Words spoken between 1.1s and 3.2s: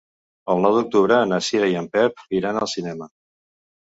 na Cira i en Pep iran al cinema.